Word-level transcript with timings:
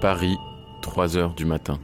Paris, 0.00 0.38
3 0.80 1.16
heures 1.16 1.34
du 1.34 1.44
matin. 1.44 1.78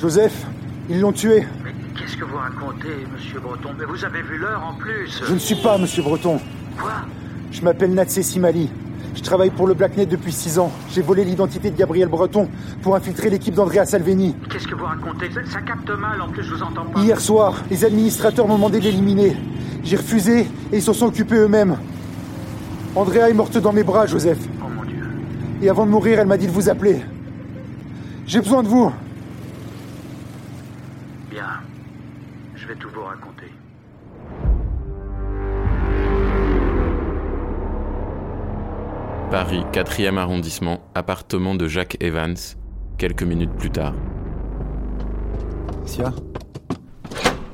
Joseph, 0.00 0.46
ils 0.90 1.00
l'ont 1.00 1.12
tué. 1.12 1.46
Mais 1.64 1.72
qu'est-ce 1.98 2.16
que 2.16 2.24
vous 2.24 2.36
racontez, 2.36 3.06
monsieur 3.12 3.40
Breton? 3.40 3.70
Mais 3.78 3.84
vous 3.86 4.04
avez 4.04 4.22
vu 4.22 4.36
l'heure 4.38 4.62
en 4.62 4.74
plus 4.74 5.22
Je 5.26 5.32
ne 5.32 5.38
suis 5.38 5.54
pas 5.54 5.78
monsieur 5.78 6.02
Breton. 6.02 6.38
Quoi? 6.78 6.92
Je 7.50 7.62
m'appelle 7.62 7.94
Natsé 7.94 8.22
Simali. 8.22 8.70
Je 9.14 9.22
travaille 9.22 9.48
pour 9.48 9.66
le 9.66 9.72
Blacknet 9.72 10.04
depuis 10.04 10.32
six 10.32 10.58
ans. 10.58 10.70
J'ai 10.92 11.00
volé 11.00 11.24
l'identité 11.24 11.70
de 11.70 11.76
Gabriel 11.76 12.08
Breton 12.08 12.50
pour 12.82 12.94
infiltrer 12.94 13.30
l'équipe 13.30 13.54
d'Andrea 13.54 13.86
Salvini. 13.86 14.34
Qu'est-ce 14.50 14.68
que 14.68 14.74
vous 14.74 14.84
racontez? 14.84 15.30
Ça, 15.32 15.40
ça 15.50 15.60
capte 15.62 15.88
mal, 15.88 16.20
en 16.20 16.28
plus 16.28 16.42
je 16.42 16.52
vous 16.52 16.62
entends 16.62 16.84
pas. 16.84 17.00
Hier 17.00 17.18
soir, 17.18 17.54
les 17.70 17.82
administrateurs 17.82 18.46
m'ont 18.46 18.56
demandé 18.56 18.78
de 18.78 18.84
l'éliminer. 18.84 19.34
J'ai 19.82 19.96
refusé 19.96 20.40
et 20.40 20.46
ils 20.76 20.82
s'en 20.82 20.92
sont 20.92 21.06
occupés 21.06 21.36
eux-mêmes. 21.36 21.78
Andrea 22.94 23.30
est 23.30 23.34
morte 23.34 23.56
dans 23.56 23.72
mes 23.72 23.84
bras, 23.84 24.04
Joseph. 24.06 24.38
Oh 24.62 24.68
mon 24.68 24.84
dieu. 24.84 25.06
Et 25.62 25.70
avant 25.70 25.86
de 25.86 25.90
mourir, 25.90 26.18
elle 26.18 26.26
m'a 26.26 26.36
dit 26.36 26.46
de 26.46 26.52
vous 26.52 26.68
appeler. 26.68 27.00
J'ai 28.26 28.40
besoin 28.40 28.62
de 28.62 28.68
vous. 28.68 28.92
Bien. 31.36 31.62
Je 32.54 32.66
vais 32.66 32.76
tout 32.76 32.88
vous 32.88 33.02
raconter. 33.02 33.52
Paris, 39.30 39.62
4e 39.70 40.16
arrondissement, 40.16 40.80
appartement 40.94 41.54
de 41.54 41.68
Jacques 41.68 42.02
Evans, 42.02 42.38
quelques 42.96 43.22
minutes 43.22 43.54
plus 43.54 43.70
tard. 43.70 43.92
Sia, 45.84 46.10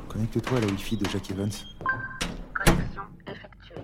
connecte-toi 0.09 0.59
à 0.59 0.61
la 0.61 0.67
Wi-Fi 0.69 0.99
de 0.99 1.09
Jack 1.09 1.33
Evans. 1.33 1.51
Connexion 2.55 3.03
effectuée. 3.27 3.83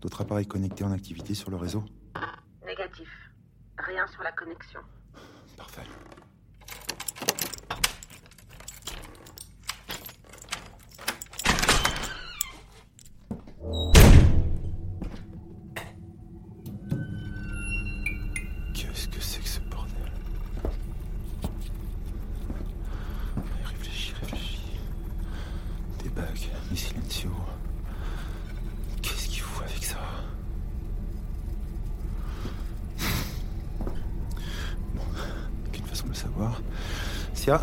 D'autres 0.00 0.22
appareils 0.22 0.48
connectés 0.48 0.82
en 0.82 0.90
activité 0.90 1.34
sur 1.34 1.52
le 1.52 1.56
réseau 1.56 1.84
Négatif. 2.66 3.08
Rien 3.78 4.08
sur 4.08 4.24
la 4.24 4.32
connexion. 4.32 4.80
Parfait. 5.56 5.86
Sia, 37.34 37.62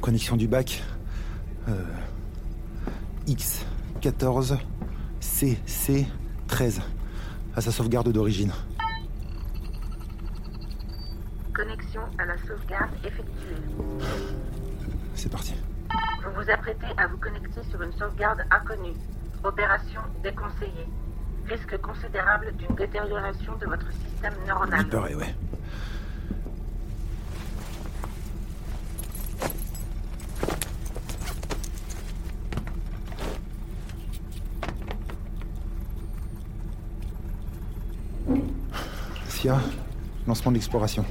connexion 0.00 0.36
du 0.36 0.48
bac. 0.48 0.82
Euh, 1.68 1.84
X14 3.26 4.58
CC13 5.20 6.80
à 7.54 7.60
sa 7.60 7.70
sauvegarde 7.70 8.10
d'origine. 8.10 8.52
Connexion 11.54 12.00
à 12.18 12.24
la 12.24 12.36
sauvegarde 12.38 12.90
effectuée. 13.04 13.56
C'est 15.14 15.30
parti. 15.30 15.54
Vous 16.24 16.42
vous 16.42 16.50
apprêtez 16.50 16.86
à 16.96 17.06
vous 17.06 17.18
connecter 17.18 17.62
sur 17.70 17.82
une 17.82 17.92
sauvegarde 17.92 18.40
inconnue. 18.50 18.94
Opération 19.44 20.00
déconseillée. 20.22 20.88
Risque 21.46 21.80
considérable 21.80 22.52
d'une 22.56 22.74
détérioration 22.74 23.56
de 23.56 23.66
votre 23.66 23.86
système 23.92 24.34
neuronal. 24.46 24.80
Il 24.80 24.88
paraît, 24.88 25.14
ouais. 25.14 25.34
Sia, 39.28 39.58
lancement 40.26 40.50
de 40.52 40.56
l'exploration. 40.56 41.04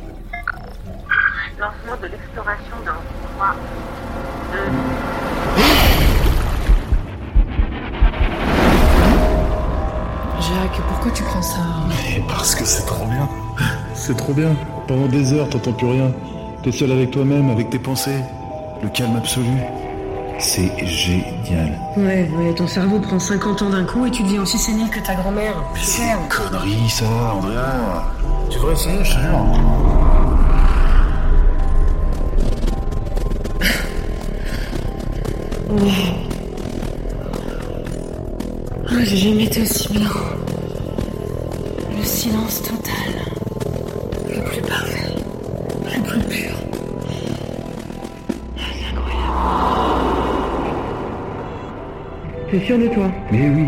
Lancement 1.59 1.97
de 2.01 2.07
l'exploration 2.07 2.75
dans 2.85 3.01
3, 3.37 3.55
2, 4.53 5.61
Jacques, 10.41 10.81
pourquoi 10.87 11.11
tu 11.11 11.23
prends 11.23 11.41
ça 11.41 11.59
Et 12.15 12.21
parce 12.27 12.55
que 12.55 12.65
c'est 12.65 12.85
trop 12.85 13.05
bien. 13.05 13.29
C'est 13.93 14.17
trop 14.17 14.33
bien. 14.33 14.55
Pendant 14.87 15.07
des 15.07 15.33
heures, 15.33 15.49
t'entends 15.49 15.73
plus 15.73 15.87
rien. 15.87 16.11
T'es 16.63 16.71
seul 16.71 16.91
avec 16.91 17.11
toi-même, 17.11 17.49
avec 17.49 17.69
tes 17.69 17.79
pensées. 17.79 18.21
Le 18.81 18.89
calme 18.89 19.15
absolu. 19.15 19.45
C'est 20.41 20.71
génial. 20.85 21.79
Ouais, 21.95 22.29
ouais, 22.37 22.53
ton 22.55 22.67
cerveau 22.67 22.99
prend 22.99 23.19
50 23.19 23.61
ans 23.61 23.69
d'un 23.69 23.85
coup 23.85 24.05
et 24.05 24.11
tu 24.11 24.23
deviens 24.23 24.41
aussi 24.41 24.57
sénile 24.57 24.89
que 24.89 24.99
ta 24.99 25.13
grand-mère. 25.13 25.53
Mais 25.73 25.79
c'est 25.81 26.01
une 26.01 26.27
connerie, 26.29 26.89
ça, 26.89 27.05
Andrea. 27.33 28.11
Tu 28.49 28.57
devrais 28.57 28.73
essayer, 28.73 29.03
je 29.03 29.13
te 29.15 29.19
jure. 29.19 30.51
Ah, 38.87 39.03
J'ai 39.03 39.17
jamais 39.17 39.43
été 39.45 39.61
aussi 39.61 39.87
bien. 39.93 40.09
Le 41.97 42.03
silence 42.03 42.61
total. 42.61 43.20
T'es 52.51 52.59
sûr 52.65 52.77
de 52.77 52.87
toi 52.87 53.09
Mais 53.31 53.47
oui. 53.47 53.67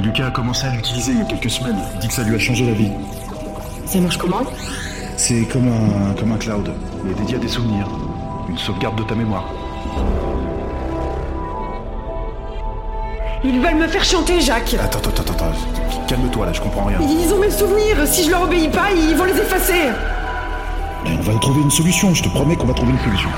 Lucas 0.00 0.28
a 0.28 0.30
commencé 0.30 0.66
à 0.66 0.70
l'utiliser 0.70 1.12
il 1.12 1.18
y 1.18 1.20
a 1.20 1.24
quelques 1.26 1.50
semaines. 1.50 1.76
Il 1.94 1.98
dit 2.00 2.08
que 2.08 2.14
ça 2.14 2.22
lui 2.22 2.36
a 2.36 2.38
changé 2.38 2.64
la 2.64 2.72
vie. 2.72 2.90
Ça 3.84 4.00
marche 4.00 4.16
comment 4.16 4.44
C'est 5.18 5.42
comme 5.42 5.68
un, 5.68 6.14
comme 6.14 6.32
un 6.32 6.38
cloud, 6.38 6.72
mais 7.04 7.12
dédié 7.12 7.36
à 7.36 7.38
des 7.38 7.48
souvenirs. 7.48 7.86
Une 8.48 8.56
sauvegarde 8.56 8.96
de 8.96 9.02
ta 9.02 9.14
mémoire. 9.14 9.44
Ils 13.44 13.60
veulent 13.60 13.74
me 13.76 13.86
faire 13.86 14.04
chanter, 14.04 14.40
Jacques 14.40 14.74
Attends, 14.80 15.00
attends, 15.00 15.10
attends, 15.10 15.34
attends. 15.34 16.06
Calme-toi 16.06 16.46
là, 16.46 16.52
je 16.54 16.62
comprends 16.62 16.84
rien. 16.86 16.98
Ils 17.02 17.30
ont 17.34 17.38
mes 17.38 17.50
souvenirs, 17.50 18.06
si 18.06 18.24
je 18.24 18.30
leur 18.30 18.44
obéis 18.44 18.68
pas, 18.68 18.90
ils 18.90 19.14
vont 19.16 19.24
les 19.24 19.38
effacer 19.38 19.90
Mais 21.04 21.10
on 21.18 21.30
va 21.30 21.38
trouver 21.40 21.60
une 21.60 21.70
solution, 21.70 22.14
je 22.14 22.22
te 22.22 22.28
promets 22.30 22.56
qu'on 22.56 22.66
va 22.68 22.74
trouver 22.74 22.92
une 22.92 23.00
solution. 23.00 23.28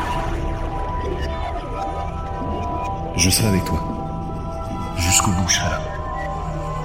Je 3.17 3.31
serai 3.31 3.49
avec 3.49 3.65
toi. 3.65 4.00
Jusqu'au 5.21 5.33
bout. 5.33 5.49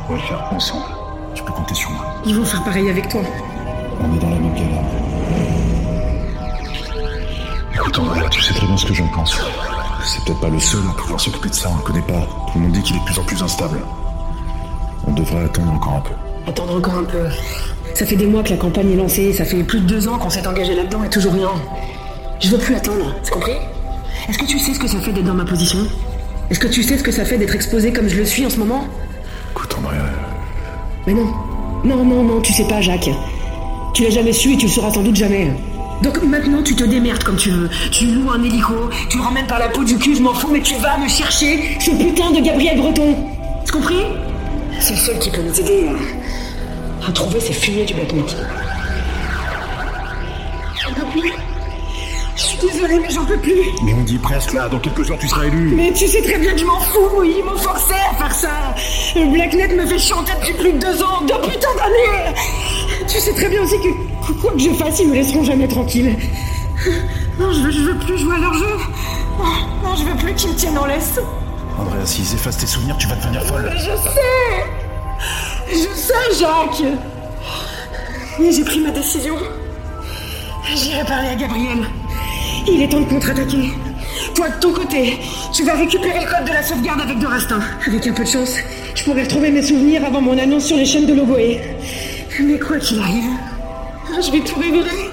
On 0.10 0.14
va 0.14 0.20
le 0.20 0.28
faire 0.28 0.44
ensemble. 0.52 0.84
Tu 1.34 1.42
peux 1.44 1.54
compter 1.54 1.74
sur 1.74 1.90
moi. 1.92 2.06
Ils 2.26 2.36
vont 2.36 2.44
faire 2.44 2.62
pareil 2.66 2.90
avec 2.90 3.08
toi. 3.08 3.22
On 4.02 4.14
est 4.14 4.20
dans 4.20 4.30
la 4.30 4.36
même 4.36 4.54
galère. 4.54 4.84
Écoute, 7.74 7.98
Andrea, 7.98 8.28
tu 8.30 8.42
sais 8.42 8.54
très 8.54 8.68
bien 8.68 8.76
ce 8.76 8.86
que 8.86 8.94
j'en 8.94 9.08
pense. 9.08 9.40
C'est 10.04 10.22
peut-être 10.26 10.42
pas 10.42 10.50
le 10.50 10.60
seul 10.60 10.82
à 10.90 10.94
pouvoir 10.98 11.18
s'occuper 11.18 11.48
de 11.48 11.54
ça, 11.54 11.70
on 11.72 11.78
le 11.78 11.84
connaît 11.84 12.02
pas. 12.02 12.28
Tout 12.52 12.60
le 12.60 12.62
monde 12.62 12.72
dit 12.74 12.82
qu'il 12.82 12.98
est 12.98 13.00
de 13.00 13.06
plus 13.06 13.20
en 13.20 13.24
plus 13.24 13.42
instable. 13.42 13.80
On 15.08 15.14
devrait 15.14 15.46
attendre 15.46 15.72
encore 15.72 15.94
un 15.94 16.02
peu. 16.02 16.14
Attendre 16.50 16.76
encore 16.76 16.96
un 16.96 17.06
peu. 17.06 17.30
Ça 17.94 18.06
fait 18.06 18.18
des 18.18 18.28
mois 18.28 18.44
que 18.44 18.50
la 18.50 18.58
campagne 18.58 18.92
est 18.92 18.98
lancée, 18.98 19.32
ça 19.32 19.46
fait 19.46 19.64
plus 19.64 19.80
de 19.80 19.86
deux 19.86 20.10
ans 20.10 20.18
qu'on 20.18 20.30
s'est 20.30 20.46
engagé 20.46 20.76
là-dedans 20.76 21.06
et 21.06 21.10
toujours 21.10 21.32
rien. 21.32 21.52
Je 22.42 22.50
veux 22.50 22.58
plus 22.58 22.76
attendre, 22.76 23.16
c'est 23.24 23.32
compris? 23.32 23.56
Est-ce 24.28 24.38
que 24.38 24.46
tu 24.46 24.60
sais 24.60 24.74
ce 24.74 24.80
que 24.80 24.88
ça 24.88 25.00
fait 25.00 25.14
d'être 25.14 25.26
dans 25.26 25.34
ma 25.34 25.46
position? 25.46 25.80
Est-ce 26.50 26.60
que 26.60 26.68
tu 26.68 26.84
sais 26.84 26.98
ce 26.98 27.04
que 27.04 27.12
ça 27.12 27.26
fait 27.26 27.38
d'être 27.38 27.56
exposé 27.56 27.92
comme 27.92 28.08
je 28.08 28.18
le 28.18 28.26
suis 28.26 28.46
en 28.46 28.50
ce 28.50 28.58
moment 28.58 28.88
Écoute, 29.52 29.76
Andrea, 29.78 29.96
Mais 31.08 31.14
non. 31.14 31.34
Non, 31.84 32.04
non, 32.04 32.24
non, 32.24 32.42
tu 32.42 32.54
sais 32.54 32.68
pas, 32.68 32.82
Jacques. 32.82 33.10
Tu 33.94 34.04
l'as 34.04 34.10
jamais 34.10 34.34
su 34.34 34.54
et 34.54 34.58
tu 34.58 34.66
le 34.66 34.72
sauras 34.72 34.92
sans 34.92 35.04
doute 35.04 35.16
jamais. 35.16 35.52
Donc 36.02 36.22
maintenant, 36.24 36.62
tu 36.62 36.76
te 36.76 36.84
démerdes 36.84 37.24
comme 37.24 37.38
tu 37.38 37.50
veux. 37.50 37.70
Tu 37.92 38.08
loues 38.08 38.30
un 38.30 38.44
hélico, 38.44 38.90
tu 39.10 39.18
le 39.18 39.24
ramènes 39.24 39.48
par 39.48 39.60
la 39.60 39.70
peau 39.70 39.84
du 39.84 39.98
cul, 39.98 40.16
je 40.16 40.22
m'en 40.22 40.34
fous, 40.34 40.50
mais 40.52 40.62
tu 40.62 40.76
vas 40.76 40.98
me 40.98 41.08
chercher 41.08 41.78
ce 41.80 41.92
putain 41.92 42.32
de 42.32 42.42
Gabriel 42.42 42.78
Breton. 42.78 43.16
C'est 43.64 43.72
compris 43.72 44.04
C'est 44.80 44.94
le 44.94 45.00
seul 45.00 45.20
qui 45.20 45.30
peut 45.30 45.42
nous 45.42 45.60
aider 45.60 45.88
à, 45.88 47.08
à 47.08 47.12
trouver 47.12 47.40
ces 47.40 47.54
fumiers 47.54 47.86
du 47.86 47.94
Blacknet. 47.94 48.24
J'en 50.84 50.94
désolée, 52.76 53.00
mais 53.00 53.10
j'en 53.10 53.26
peux 53.26 53.38
plus. 53.38 53.72
mais 53.84 53.94
on 53.94 54.04
dit 54.04 54.18
presque 54.18 54.54
là, 54.54 54.68
dans 54.68 54.80
quelques 54.80 55.10
heures 55.10 55.18
tu 55.18 55.28
seras 55.28 55.46
élu. 55.46 55.74
Mais 55.76 55.92
tu 55.94 56.08
sais 56.08 56.22
très 56.22 56.38
bien 56.38 56.54
que 56.54 56.60
je 56.60 56.66
m'en 56.66 56.80
fous, 56.80 57.24
ils 57.24 57.44
m'ont 57.44 57.58
forcé 57.58 57.94
à 57.94 58.16
faire 58.16 58.34
ça. 58.34 58.76
Blacknet 59.16 59.68
me 59.70 59.86
fait 59.86 60.00
chanter 60.00 60.34
depuis 60.40 60.54
plus 60.54 60.74
de 60.74 60.80
deux 60.80 61.04
ans, 61.04 61.22
deux 61.22 61.40
putains 61.42 61.76
d'années. 61.78 62.36
Tu 63.08 63.20
sais 63.20 63.34
très 63.34 63.50
bien 63.50 63.62
aussi 63.64 63.76
que 63.78 64.32
quoi 64.42 64.52
que 64.54 64.60
je 64.60 64.72
fasse, 64.72 65.00
ils 65.00 65.08
me 65.08 65.14
laisseront 65.14 65.44
jamais 65.44 65.68
tranquille. 65.68 66.16
Non, 67.40 67.52
je 67.52 67.60
veux, 67.62 67.72
je 67.72 67.80
veux 67.80 67.98
plus 67.98 68.18
jouer 68.18 68.36
à 68.36 68.40
leur 68.40 68.54
jeu. 68.54 68.78
Non, 69.40 69.46
non, 69.84 69.96
je 69.96 70.04
veux 70.04 70.16
plus 70.16 70.34
qu'ils 70.34 70.50
me 70.52 70.56
tiennent 70.56 70.78
en 70.78 70.86
laisse. 70.86 71.20
Andrea, 71.80 72.06
s'ils 72.06 72.34
effacent 72.34 72.58
tes 72.58 72.68
souvenirs, 72.68 72.98
tu 72.98 73.08
vas 73.08 73.16
devenir 73.16 73.44
folle. 73.44 73.72
Je 73.78 73.84
sais 73.84 74.64
Je 75.70 75.98
sais, 75.98 76.40
Jacques 76.40 76.94
Mais 78.40 78.52
j'ai 78.52 78.64
pris 78.64 78.80
ma 78.80 78.92
décision. 78.92 79.36
J'irai 80.74 81.04
parler 81.06 81.30
à 81.30 81.36
Gabriel. 81.36 81.86
Il 82.68 82.82
est 82.82 82.90
temps 82.90 83.02
de 83.02 83.06
contre-attaquer. 83.06 83.72
Toi, 84.34 84.50
de 84.50 84.60
ton 84.60 84.74
côté, 84.74 85.20
tu 85.54 85.64
vas 85.64 85.74
récupérer 85.74 86.20
le 86.20 86.30
code 86.30 86.46
de 86.48 86.54
la 86.54 86.64
sauvegarde 86.64 87.02
avec 87.02 87.20
Dorastin. 87.20 87.60
Avec 87.86 88.08
un 88.08 88.14
peu 88.14 88.24
de 88.24 88.30
chance, 88.30 88.56
je 88.96 89.04
pourrai 89.04 89.24
retrouver 89.24 89.52
mes 89.52 89.62
souvenirs 89.62 90.04
avant 90.04 90.22
mon 90.22 90.38
annonce 90.38 90.66
sur 90.66 90.78
les 90.78 90.86
chaînes 90.86 91.06
de 91.06 91.14
Logoé. 91.14 91.62
Mais 92.40 92.60
quoi 92.60 92.78
qu'il 92.78 93.00
arrive, 93.00 93.32
je 94.22 94.32
vais 94.32 94.42
tout 94.42 94.60
révéler. 94.60 95.10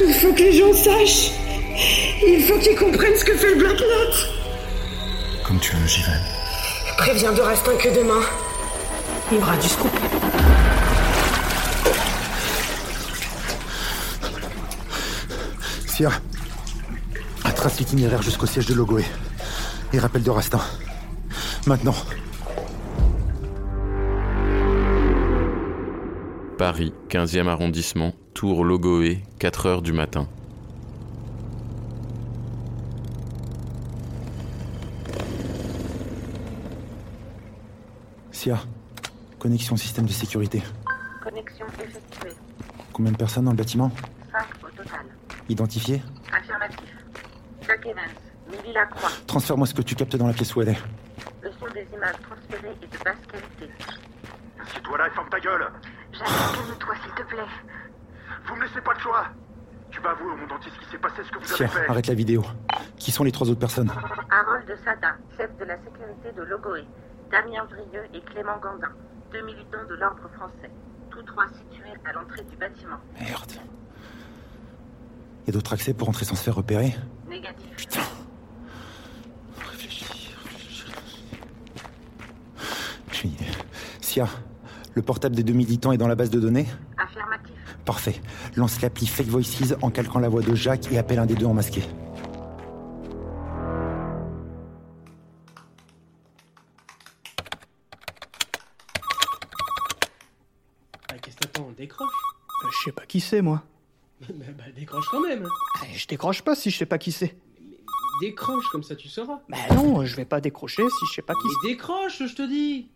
Il 0.00 0.14
faut 0.14 0.32
que 0.32 0.42
les 0.42 0.52
gens 0.52 0.72
sachent. 0.72 1.30
Il 2.26 2.42
faut 2.42 2.58
qu'ils 2.58 2.76
comprennent 2.76 3.16
ce 3.16 3.24
que 3.24 3.34
fait 3.34 3.50
le 3.50 3.56
Blacknet. 3.56 3.86
Comme 5.46 5.58
tu 5.60 5.76
veux, 5.76 5.86
j'y 5.86 6.02
vais. 6.02 6.96
Préviens 6.96 7.32
Dorastin 7.32 7.76
que 7.76 7.88
demain, 7.94 8.20
il 9.30 9.38
y 9.38 9.40
aura 9.40 9.56
du 9.56 9.68
scoop. 9.68 9.90
Sia, 15.86 16.10
trace 17.60 17.78
l'itinéraire 17.78 18.22
jusqu'au 18.22 18.46
siège 18.46 18.64
de 18.64 18.72
Logoé. 18.72 19.04
Et 19.92 19.98
rappelle 19.98 20.22
de 20.22 20.30
Rastin. 20.30 20.60
Maintenant. 21.66 21.94
Paris, 26.56 26.94
15e 27.10 27.48
arrondissement, 27.48 28.14
Tour 28.32 28.64
Logoé, 28.64 29.22
4 29.40 29.66
heures 29.66 29.82
du 29.82 29.92
matin. 29.92 30.26
Sia, 38.32 38.58
connexion 39.38 39.76
système 39.76 40.06
de 40.06 40.12
sécurité. 40.12 40.62
Connexion 41.22 41.66
effectuée. 41.66 42.32
Combien 42.94 43.12
de 43.12 43.18
personnes 43.18 43.44
dans 43.44 43.50
le 43.50 43.58
bâtiment? 43.58 43.92
5 44.32 44.46
au 44.64 44.70
total. 44.70 45.00
Identifiées? 45.50 46.00
Jack 47.70 47.86
Evans, 47.86 48.02
Milly 48.50 48.72
Lacroix. 48.72 49.10
Transfère-moi 49.28 49.64
ce 49.64 49.74
que 49.74 49.82
tu 49.82 49.94
captes 49.94 50.16
dans 50.16 50.26
la 50.26 50.32
pièce 50.32 50.56
où 50.56 50.62
elle 50.62 50.70
est. 50.70 50.82
Le 51.40 51.52
son 51.52 51.66
des 51.72 51.86
images 51.94 52.16
transférées 52.20 52.74
est 52.82 52.92
de 52.92 53.04
basse 53.04 53.14
qualité. 53.30 53.72
Assieds-toi 54.60 54.98
là 54.98 55.06
et 55.06 55.10
ferme 55.10 55.28
ta 55.30 55.38
gueule 55.38 55.68
Jacques, 56.12 56.26
calme-toi 56.26 56.94
s'il 57.00 57.12
te 57.14 57.22
plaît. 57.28 57.46
Vous 58.48 58.56
me 58.56 58.62
laissez 58.64 58.80
pas 58.80 58.92
le 58.92 58.98
choix 58.98 59.24
Tu 59.92 60.00
vas 60.00 60.10
avouer 60.10 60.32
au 60.32 60.36
monde 60.36 60.50
entier 60.50 60.72
ce 60.74 60.84
qui 60.84 60.90
s'est 60.90 60.98
passé, 60.98 61.22
ce 61.24 61.30
que 61.30 61.38
vous 61.38 61.52
avez 61.52 61.68
fait 61.68 61.88
arrête 61.88 62.06
la 62.08 62.14
vidéo. 62.14 62.44
Qui 62.98 63.12
sont 63.12 63.22
les 63.22 63.30
trois 63.30 63.48
autres 63.48 63.60
personnes 63.60 63.92
Harold 64.30 64.66
de 64.66 64.74
Sada, 64.84 65.14
chef 65.36 65.56
de 65.58 65.64
la 65.64 65.76
sécurité 65.76 66.32
de 66.36 66.42
Logoé. 66.42 66.84
Damien 67.30 67.64
Vrieux 67.66 68.02
et 68.12 68.20
Clément 68.22 68.58
Gandin, 68.58 68.90
deux 69.30 69.42
militants 69.42 69.84
de 69.88 69.94
l'ordre 69.94 70.28
français. 70.34 70.70
Tous 71.08 71.22
trois 71.22 71.46
situés 71.46 71.94
à 72.04 72.12
l'entrée 72.14 72.42
du 72.42 72.56
bâtiment. 72.56 72.98
Merde. 73.20 73.52
Y 75.46 75.50
a 75.50 75.52
d'autres 75.52 75.72
accès 75.72 75.94
pour 75.94 76.08
entrer 76.08 76.24
sans 76.24 76.34
se 76.34 76.42
faire 76.42 76.56
repérer 76.56 76.94
Négatif. 77.28 77.76
Putain. 77.76 78.00
Réfléchis, 79.70 80.34
réfléchis. 80.44 80.92
Puis, 83.10 83.36
Le 84.94 85.02
portable 85.02 85.36
des 85.36 85.42
deux 85.44 85.52
militants 85.52 85.92
est 85.92 85.98
dans 85.98 86.08
la 86.08 86.14
base 86.16 86.30
de 86.30 86.40
données 86.40 86.66
Affirmatif. 86.98 87.54
Parfait. 87.84 88.20
Lance 88.56 88.80
l'appli 88.82 89.06
Fake 89.06 89.28
Voices 89.28 89.74
en 89.82 89.90
calquant 89.90 90.18
la 90.18 90.28
voix 90.28 90.42
de 90.42 90.54
Jacques 90.54 90.90
et 90.92 90.98
appelle 90.98 91.18
un 91.18 91.26
des 91.26 91.34
deux 91.34 91.46
en 91.46 91.54
masqué. 91.54 91.82
Ah, 101.10 101.14
Qu'est-ce 101.20 101.36
que 101.36 101.40
t'attends 101.44 101.70
Décroche 101.76 102.08
Euh, 102.64 102.68
Je 102.72 102.84
sais 102.84 102.92
pas 102.92 103.06
qui 103.06 103.20
c'est, 103.20 103.42
moi. 103.42 103.62
bah, 104.28 104.44
bah, 104.56 104.64
décroche 104.74 105.06
quand 105.10 105.20
même 105.20 105.46
Ah, 105.76 105.84
Je 105.94 106.06
décroche 106.06 106.42
pas 106.42 106.54
si 106.54 106.70
je 106.70 106.76
sais 106.78 106.86
pas 106.86 106.98
qui 106.98 107.12
c'est. 107.12 107.36
Décroche, 108.20 108.66
comme 108.70 108.82
ça 108.82 108.94
tu 108.96 109.08
sauras 109.08 109.40
Bah 109.48 109.56
non, 109.74 110.04
je 110.04 110.14
vais 110.14 110.26
pas 110.26 110.42
décrocher 110.42 110.82
si 110.82 111.06
je 111.08 111.14
sais 111.14 111.22
pas 111.22 111.32
qui 111.34 111.48
c'est. 111.48 111.54
Mais 111.68 111.70
décroche, 111.70 112.22
je 112.26 112.34
te 112.34 112.46
dis 112.46 112.90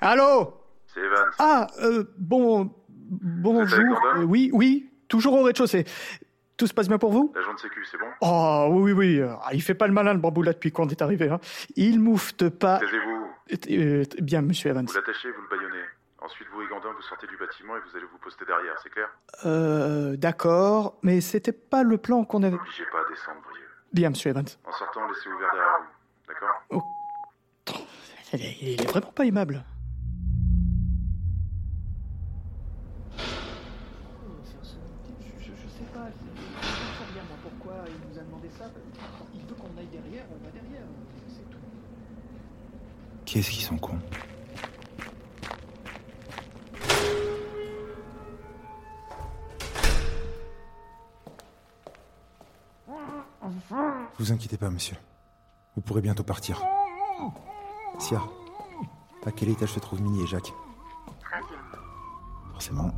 Allô 0.00 0.54
C'est 0.86 1.00
Evans. 1.00 1.30
Ah, 1.38 1.66
euh, 1.82 2.04
bon... 2.18 2.70
Bonjour. 3.08 4.00
Euh, 4.16 4.24
oui, 4.24 4.50
oui, 4.52 4.90
toujours 5.08 5.34
au 5.34 5.42
rez-de-chaussée. 5.44 5.84
Tout 6.56 6.66
se 6.66 6.74
passe 6.74 6.88
bien 6.88 6.98
pour 6.98 7.12
vous? 7.12 7.32
L'agent 7.36 7.54
de 7.54 7.58
sécu, 7.60 7.84
c'est 7.88 7.98
bon? 7.98 8.06
Oh, 8.20 8.66
oui, 8.70 8.92
oui, 8.92 8.92
oui. 8.92 9.20
euh, 9.20 9.34
Il 9.52 9.62
fait 9.62 9.74
pas 9.74 9.86
le 9.86 9.92
malin, 9.92 10.12
le 10.14 10.18
bambou, 10.18 10.42
là, 10.42 10.52
depuis 10.52 10.72
qu'on 10.72 10.88
est 10.88 11.00
arrivé. 11.02 11.28
Hein. 11.28 11.38
Il 11.76 12.00
moufte 12.00 12.48
pas... 12.48 12.78
Taisez-vous. 12.80 13.26
Euh, 13.70 14.04
bien, 14.20 14.42
monsieur 14.42 14.70
Evans. 14.70 14.84
Vous 14.86 14.94
l'attachez, 14.94 15.30
vous 15.30 15.42
le 15.42 15.48
baillonnez. 15.48 15.84
Ensuite, 16.20 16.48
vous 16.52 16.62
et 16.62 16.66
Gandin, 16.66 16.88
vous 16.96 17.02
sortez 17.02 17.28
du 17.28 17.36
bâtiment 17.36 17.76
et 17.76 17.80
vous 17.80 17.96
allez 17.96 18.06
vous 18.10 18.18
poster 18.18 18.44
derrière, 18.44 18.74
c'est 18.82 18.88
clair? 18.90 19.08
Euh, 19.44 20.16
d'accord, 20.16 20.98
mais 21.02 21.20
c'était 21.20 21.52
pas 21.52 21.84
le 21.84 21.98
plan 21.98 22.24
qu'on 22.24 22.42
avait... 22.42 22.56
N'obligez 22.56 22.86
pas 22.90 22.98
à 23.06 23.08
descendre, 23.08 23.38
Brieux. 23.48 23.66
Bien, 23.92 24.10
monsieur 24.10 24.30
Evans. 24.30 24.46
En 24.64 24.72
sortant, 24.72 25.06
laissez 25.06 25.28
ouvert 25.28 25.50
derrière 25.52 25.78
vous. 25.78 25.86
D'accord? 26.26 27.76
Est, 28.32 28.56
il 28.62 28.80
est 28.82 28.90
vraiment 28.90 29.12
pas 29.12 29.24
aimable. 29.24 29.62
Je, 35.96 36.66
sais 36.66 36.74
pas, 36.98 37.12
bien 37.12 37.22
pourquoi 37.42 37.74
il 37.88 38.10
nous 38.10 38.18
a 38.18 38.22
demandé 38.22 38.50
ça? 38.58 38.66
Il 39.34 39.40
veut 39.40 39.54
qu'on 39.54 39.78
aille 39.78 39.86
derrière, 39.86 40.24
on 40.30 40.44
va 40.44 40.50
derrière, 40.50 40.86
c'est 41.28 41.50
tout. 41.50 41.58
Qu'est-ce 43.24 43.50
qu'ils 43.50 43.64
sont 43.64 43.78
cons? 43.78 43.98
Vous 54.18 54.32
inquiétez 54.32 54.56
pas, 54.56 54.70
monsieur. 54.70 54.96
Vous 55.76 55.82
pourrez 55.82 56.00
bientôt 56.00 56.24
partir. 56.24 56.62
Sia, 57.98 58.20
à 59.24 59.32
quel 59.32 59.50
étage 59.50 59.72
se 59.72 59.80
trouvent 59.80 60.02
Minnie 60.02 60.22
et 60.22 60.26
Jacques? 60.26 60.52
13e. 61.20 62.52
Forcément. 62.52 62.90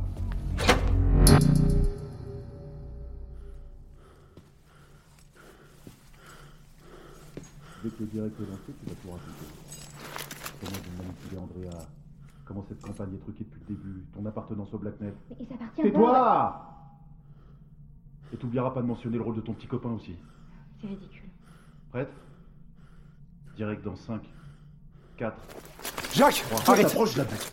Dès 7.89 7.95
que 7.95 8.03
le 8.03 8.09
direct 8.09 8.39
est 8.39 8.45
lancé, 8.45 8.73
tu 8.79 8.85
vas 8.85 8.95
tout 9.01 9.09
raconter. 9.09 9.45
Comment 10.59 10.71
vous 10.83 11.03
manipulez 11.03 11.37
Andrea? 11.37 11.87
Comment 12.45 12.65
cette 12.67 12.81
campagne 12.81 13.15
est 13.15 13.19
truquée 13.19 13.45
depuis 13.45 13.61
le 13.67 13.75
début? 13.75 14.05
Ton 14.13 14.25
appartenance 14.25 14.73
au 14.73 14.77
Blacknet 14.77 15.13
Mais 15.29 15.45
ça 15.45 15.55
appartient 15.55 15.81
Tais-toi 15.81 16.85
Et 18.31 18.37
t'oublieras 18.37 18.71
pas 18.71 18.81
de 18.81 18.87
mentionner 18.87 19.17
le 19.17 19.23
rôle 19.23 19.35
de 19.35 19.41
ton 19.41 19.53
petit 19.53 19.65
copain 19.65 19.89
aussi. 19.89 20.15
C'est 20.79 20.87
ridicule. 20.87 21.29
Prête? 21.89 22.11
Direct 23.55 23.83
dans 23.83 23.95
5, 23.95 24.21
4... 25.17 25.35
Jacques 26.13 26.45
Arrête 26.67 26.87
t'approches, 26.87 27.13
je 27.13 27.17
la 27.19 27.23
bute. 27.25 27.51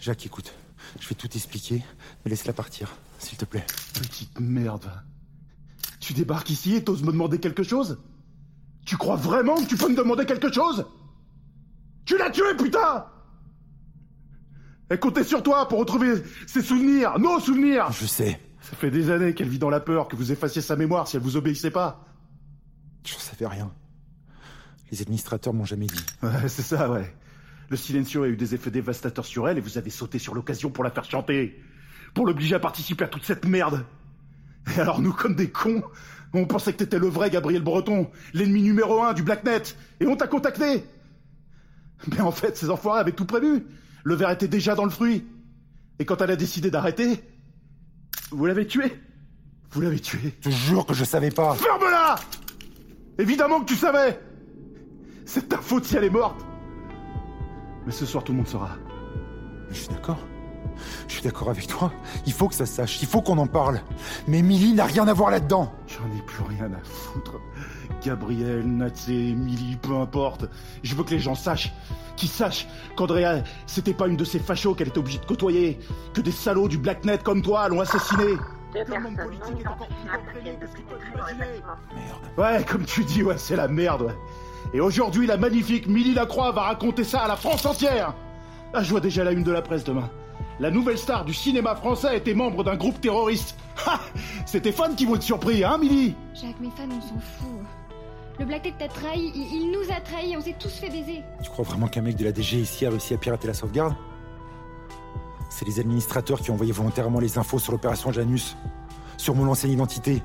Jacques, 0.00 0.26
écoute. 0.26 0.52
Je 0.98 1.08
vais 1.08 1.14
tout 1.14 1.28
expliquer, 1.32 1.84
mais 2.24 2.30
laisse-la 2.30 2.52
partir, 2.52 2.96
s'il 3.18 3.38
te 3.38 3.44
plaît. 3.44 3.66
Petite 3.94 4.40
merde. 4.40 4.90
Tu 6.00 6.12
débarques 6.12 6.50
ici 6.50 6.74
et 6.74 6.84
t'oses 6.84 7.02
me 7.02 7.12
demander 7.12 7.38
quelque 7.38 7.62
chose? 7.62 7.98
Tu 8.94 8.98
crois 8.98 9.16
vraiment 9.16 9.56
que 9.56 9.64
tu 9.66 9.76
peux 9.76 9.88
me 9.88 9.96
demander 9.96 10.24
quelque 10.24 10.52
chose? 10.52 10.86
Tu 12.04 12.16
l'as 12.16 12.30
tué, 12.30 12.54
putain 12.56 13.04
Elle 14.88 15.00
comptait 15.00 15.24
sur 15.24 15.42
toi 15.42 15.66
pour 15.66 15.80
retrouver 15.80 16.22
ses 16.46 16.62
souvenirs, 16.62 17.18
nos 17.18 17.40
souvenirs 17.40 17.90
Je 17.90 18.06
sais. 18.06 18.40
Ça 18.60 18.76
fait 18.76 18.92
des 18.92 19.10
années 19.10 19.34
qu'elle 19.34 19.48
vit 19.48 19.58
dans 19.58 19.68
la 19.68 19.80
peur 19.80 20.06
que 20.06 20.14
vous 20.14 20.30
effaciez 20.30 20.62
sa 20.62 20.76
mémoire 20.76 21.08
si 21.08 21.16
elle 21.16 21.24
vous 21.24 21.36
obéissait 21.36 21.72
pas. 21.72 22.06
J'en 23.04 23.18
savais 23.18 23.48
rien. 23.48 23.72
Les 24.92 25.02
administrateurs 25.02 25.54
m'ont 25.54 25.64
jamais 25.64 25.86
dit. 25.86 26.06
Ouais, 26.22 26.46
c'est 26.48 26.62
ça, 26.62 26.88
ouais. 26.88 27.12
Le 27.70 27.76
silencio 27.76 28.22
a 28.22 28.28
eu 28.28 28.36
des 28.36 28.54
effets 28.54 28.70
dévastateurs 28.70 29.26
sur 29.26 29.48
elle 29.48 29.58
et 29.58 29.60
vous 29.60 29.76
avez 29.76 29.90
sauté 29.90 30.20
sur 30.20 30.36
l'occasion 30.36 30.70
pour 30.70 30.84
la 30.84 30.92
faire 30.92 31.04
chanter. 31.04 31.60
Pour 32.14 32.26
l'obliger 32.26 32.54
à 32.54 32.60
participer 32.60 33.02
à 33.02 33.08
toute 33.08 33.24
cette 33.24 33.44
merde. 33.44 33.84
Et 34.76 34.78
alors 34.78 35.00
nous, 35.00 35.12
comme 35.12 35.34
des 35.34 35.50
cons, 35.50 35.82
on 36.40 36.46
pensait 36.46 36.72
que 36.72 36.78
t'étais 36.78 36.98
le 36.98 37.06
vrai 37.06 37.30
Gabriel 37.30 37.62
Breton, 37.62 38.10
l'ennemi 38.32 38.62
numéro 38.62 39.02
un 39.02 39.12
du 39.12 39.22
Blacknet, 39.22 39.62
et 40.00 40.06
on 40.06 40.16
t'a 40.16 40.26
contacté. 40.26 40.84
Mais 42.10 42.20
en 42.20 42.32
fait, 42.32 42.56
ces 42.56 42.70
enfoirés 42.70 43.00
avaient 43.00 43.12
tout 43.12 43.24
prévu. 43.24 43.66
Le 44.02 44.14
verre 44.14 44.30
était 44.30 44.48
déjà 44.48 44.74
dans 44.74 44.84
le 44.84 44.90
fruit. 44.90 45.24
Et 45.98 46.04
quand 46.04 46.20
elle 46.20 46.30
a 46.30 46.36
décidé 46.36 46.70
d'arrêter, 46.70 47.22
vous 48.30 48.46
l'avez 48.46 48.66
tué. 48.66 48.92
Vous 49.70 49.80
l'avez 49.80 50.00
tué. 50.00 50.34
Je 50.40 50.50
te 50.50 50.54
jure 50.54 50.86
que 50.86 50.94
je 50.94 51.04
savais 51.04 51.30
pas. 51.30 51.54
Ferme-la 51.54 52.16
Évidemment 53.18 53.60
que 53.60 53.66
tu 53.66 53.76
savais 53.76 54.18
C'est 55.24 55.48
ta 55.48 55.58
faute 55.58 55.84
si 55.84 55.96
elle 55.96 56.04
est 56.04 56.10
morte 56.10 56.44
Mais 57.86 57.92
ce 57.92 58.06
soir, 58.06 58.24
tout 58.24 58.32
le 58.32 58.38
monde 58.38 58.48
saura. 58.48 58.76
Je 59.70 59.74
suis 59.74 59.88
d'accord. 59.88 60.18
Je 61.08 61.14
suis 61.14 61.22
d'accord 61.22 61.50
avec 61.50 61.66
toi. 61.66 61.92
Il 62.26 62.32
faut 62.32 62.48
que 62.48 62.54
ça 62.54 62.66
se 62.66 62.74
sache. 62.74 63.00
Il 63.02 63.08
faut 63.08 63.22
qu'on 63.22 63.38
en 63.38 63.46
parle. 63.46 63.80
Mais 64.26 64.42
Milly 64.42 64.72
n'a 64.72 64.84
rien 64.84 65.06
à 65.08 65.12
voir 65.12 65.30
là-dedans. 65.30 65.72
J'en 65.86 66.16
ai 66.16 66.22
plus 66.22 66.42
rien 66.42 66.66
à 66.66 66.84
foutre. 66.84 67.40
Gabriel, 68.04 68.66
Natsé, 68.66 69.30
Emily, 69.30 69.76
peu 69.80 69.96
importe. 69.96 70.46
Je 70.82 70.94
veux 70.94 71.04
que 71.04 71.10
les 71.10 71.18
gens 71.18 71.34
sachent, 71.34 71.72
qu'ils 72.16 72.28
sachent 72.28 72.66
qu'Andrea, 72.96 73.42
c'était 73.66 73.94
pas 73.94 74.08
une 74.08 74.16
de 74.16 74.24
ces 74.24 74.38
fachos 74.38 74.74
qu'elle 74.74 74.88
était 74.88 74.98
obligée 74.98 75.18
de 75.18 75.24
côtoyer, 75.24 75.78
que 76.12 76.20
des 76.20 76.32
salauds 76.32 76.68
du 76.68 76.76
Blacknet 76.76 77.18
comme 77.18 77.40
toi 77.40 77.68
l'ont 77.68 77.80
assassinée. 77.80 78.36
Deux 78.74 78.84
personnes 78.84 79.14
non 79.16 79.24
depuis 79.24 79.38
bâtiment. 79.38 79.76
Ouais, 82.36 82.64
comme 82.64 82.84
tu 82.84 83.04
dis, 83.04 83.22
ouais, 83.22 83.38
c'est 83.38 83.56
la 83.56 83.68
merde, 83.68 84.02
ouais. 84.02 84.14
Et 84.72 84.80
aujourd'hui, 84.80 85.26
la 85.26 85.36
magnifique 85.36 85.86
Milly 85.86 86.14
Lacroix 86.14 86.50
va 86.52 86.62
raconter 86.62 87.04
ça 87.04 87.20
à 87.20 87.28
la 87.28 87.36
France 87.36 87.64
entière. 87.64 88.14
Ah, 88.72 88.82
je 88.82 88.90
vois 88.90 89.00
déjà 89.00 89.22
la 89.22 89.30
une 89.30 89.44
de 89.44 89.52
la 89.52 89.62
presse 89.62 89.84
demain. 89.84 90.10
La 90.60 90.70
nouvelle 90.70 90.98
star 90.98 91.24
du 91.24 91.34
cinéma 91.34 91.74
français 91.74 92.16
était 92.16 92.34
membre 92.34 92.62
d'un 92.62 92.76
groupe 92.76 93.00
terroriste. 93.00 93.56
Ha 93.86 93.98
C'est 94.46 94.60
tes 94.60 94.72
fans 94.72 94.94
qui 94.94 95.04
vont 95.04 95.16
être 95.16 95.22
surpris, 95.22 95.64
hein, 95.64 95.78
Milly 95.78 96.14
Jacques, 96.34 96.60
mes 96.60 96.70
fans, 96.70 96.88
on 96.88 97.00
s'en 97.00 97.18
fout. 97.18 97.60
Le 98.38 98.44
Black 98.44 98.62
Tech 98.62 98.74
t'a 98.78 98.88
trahi, 98.88 99.32
il, 99.34 99.62
il 99.62 99.70
nous 99.70 99.92
a 99.92 100.00
trahis, 100.00 100.36
on 100.36 100.40
s'est 100.40 100.56
tous 100.58 100.72
fait 100.72 100.90
baiser. 100.90 101.22
Tu 101.42 101.50
crois 101.50 101.64
vraiment 101.64 101.88
qu'un 101.88 102.02
mec 102.02 102.16
de 102.16 102.24
la 102.24 102.32
DG 102.32 102.58
ici 102.58 102.86
a 102.86 102.90
réussi 102.90 103.14
à 103.14 103.16
pirater 103.16 103.46
la 103.46 103.54
sauvegarde? 103.54 103.94
C'est 105.50 105.66
les 105.66 105.78
administrateurs 105.78 106.40
qui 106.40 106.50
ont 106.50 106.54
envoyé 106.54 106.72
volontairement 106.72 107.20
les 107.20 107.38
infos 107.38 107.58
sur 107.60 107.72
l'opération 107.72 108.10
Janus, 108.10 108.56
sur 109.16 109.34
mon 109.34 109.48
ancienne 109.48 109.72
identité. 109.72 110.22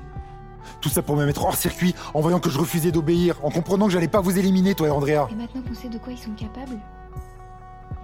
Tout 0.80 0.88
ça 0.88 1.02
pour 1.02 1.16
me 1.16 1.24
mettre 1.24 1.44
hors 1.44 1.54
circuit 1.54 1.94
en 2.14 2.20
voyant 2.20 2.40
que 2.40 2.50
je 2.50 2.58
refusais 2.58 2.90
d'obéir, 2.90 3.36
en 3.44 3.50
comprenant 3.50 3.86
que 3.86 3.92
j'allais 3.92 4.08
pas 4.08 4.20
vous 4.20 4.38
éliminer, 4.38 4.74
toi 4.74 4.88
et 4.88 4.90
Andrea. 4.90 5.28
Et 5.30 5.34
maintenant 5.34 5.62
qu'on 5.62 5.74
sait 5.74 5.88
de 5.88 5.98
quoi 5.98 6.12
ils 6.12 6.18
sont 6.18 6.32
capables, 6.32 6.78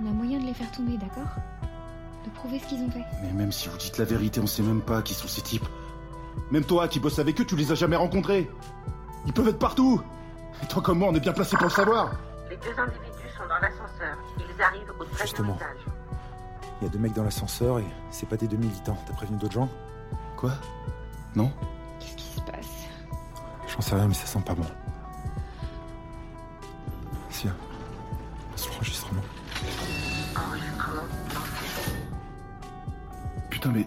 on 0.00 0.06
a 0.08 0.12
moyen 0.12 0.38
de 0.38 0.44
les 0.46 0.54
faire 0.54 0.70
tomber, 0.70 0.96
d'accord? 0.98 1.28
De 2.26 2.30
prouver 2.32 2.58
ce 2.58 2.66
qu'ils 2.66 2.82
ont 2.82 2.90
fait. 2.90 3.04
Mais 3.22 3.32
même 3.32 3.52
si 3.52 3.68
vous 3.68 3.76
dites 3.78 3.98
la 3.98 4.04
vérité, 4.04 4.40
on 4.40 4.46
sait 4.48 4.62
même 4.62 4.82
pas 4.82 5.00
qui 5.02 5.14
sont 5.14 5.28
ces 5.28 5.42
types. 5.42 5.66
Même 6.50 6.64
toi 6.64 6.88
qui 6.88 6.98
bosses 7.00 7.18
avec 7.20 7.40
eux, 7.40 7.44
tu 7.44 7.54
les 7.56 7.70
as 7.72 7.76
jamais 7.76 7.96
rencontrés. 7.96 8.50
Ils 9.26 9.32
peuvent 9.32 9.48
être 9.48 9.58
partout. 9.58 10.02
Et 10.62 10.66
toi 10.66 10.82
comme 10.82 10.98
moi, 10.98 11.08
on 11.10 11.14
est 11.14 11.20
bien 11.20 11.32
placé 11.32 11.56
pour 11.56 11.66
le 11.66 11.72
savoir. 11.72 12.10
Les 12.50 12.56
deux 12.56 12.78
individus 12.78 13.30
sont 13.36 13.46
dans 13.48 13.58
l'ascenseur. 13.60 14.16
Ils 14.38 14.62
arrivent 14.62 14.92
au 14.98 15.04
13 15.04 15.20
Justement. 15.22 15.56
étage. 15.56 15.76
Il 16.80 16.84
y 16.84 16.88
a 16.88 16.90
deux 16.90 16.98
mecs 16.98 17.14
dans 17.14 17.24
l'ascenseur 17.24 17.78
et 17.78 17.86
c'est 18.10 18.28
pas 18.28 18.36
des 18.36 18.48
deux 18.48 18.56
militants. 18.56 18.98
T'as 19.06 19.14
prévenu 19.14 19.38
d'autres 19.38 19.54
gens? 19.54 19.68
Quoi? 20.36 20.52
Non? 21.34 21.50
Qu'est-ce 22.00 22.16
qui 22.16 22.24
se 22.34 22.40
passe? 22.40 22.66
J'en 23.68 23.80
sais 23.80 23.94
rien, 23.94 24.08
mais 24.08 24.14
ça 24.14 24.26
sent 24.26 24.42
pas 24.44 24.54
bon. 24.54 24.66
Putain, 33.66 33.72
mais 33.78 33.86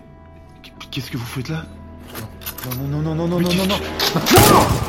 qu'est-ce 0.91 1.09
que 1.09 1.17
vous 1.17 1.25
faites 1.25 1.49
là? 1.49 1.63
Non, 2.77 2.87
non, 2.87 3.01
non, 3.01 3.15
non, 3.15 3.27
non, 3.27 3.39
non, 3.39 3.39
non, 3.39 3.53
non, 3.53 3.65
non. 3.67 3.77
Non 3.77 4.88